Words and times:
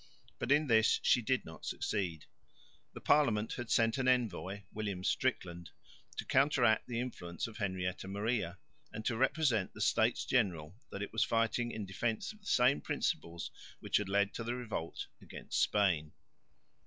But 0.39 0.51
in 0.51 0.65
this 0.65 0.99
she 1.03 1.21
did 1.21 1.45
not 1.45 1.63
succeed. 1.63 2.25
The 2.93 2.99
Parliament 3.01 3.53
had 3.53 3.69
sent 3.69 3.99
an 3.99 4.07
envoy, 4.07 4.63
William 4.73 5.03
Strickland, 5.03 5.69
to 6.17 6.25
counteract 6.25 6.87
the 6.87 6.99
influence 6.99 7.45
of 7.45 7.57
Henrietta 7.57 8.07
Maria, 8.07 8.57
and 8.91 9.05
to 9.05 9.15
represent 9.15 9.69
to 9.73 9.73
the 9.75 9.81
States 9.81 10.25
General 10.25 10.75
that 10.89 11.03
it 11.03 11.13
was 11.13 11.23
fighting 11.23 11.69
in 11.69 11.85
defence 11.85 12.33
of 12.33 12.39
the 12.39 12.47
same 12.47 12.81
principles 12.81 13.51
which 13.79 13.97
had 13.97 14.09
led 14.09 14.33
to 14.33 14.43
the 14.43 14.55
revolt 14.55 15.05
against 15.21 15.61
Spain. 15.61 16.13